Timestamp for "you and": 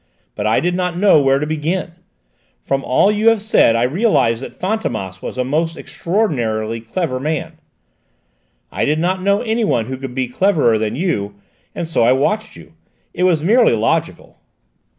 10.95-11.87